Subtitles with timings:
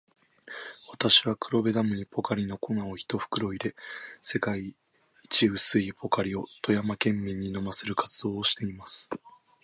[0.91, 3.75] 私は、黒部ダムにポカリの粉を一袋入れ、
[4.23, 4.73] 世界
[5.21, 9.11] 一薄いポカリを富山県民に飲ませる活動をしています。